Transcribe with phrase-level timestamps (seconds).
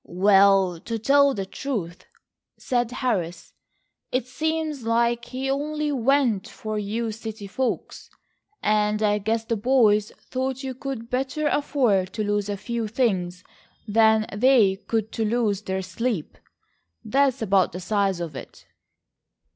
[0.03, 2.07] "Well, to tell the truth,"
[2.57, 3.53] said Harris,
[4.11, 8.09] "it seems like he only went for you city folks,
[8.63, 13.43] and I guess the boys thought you could better afford to lose a few things
[13.87, 16.35] than they could to lose their sleep.
[17.05, 18.65] That's about the size of it."